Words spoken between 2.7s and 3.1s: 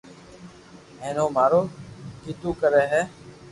ھي